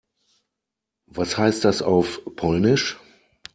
[1.05, 2.97] Was heißt das auf Polnisch?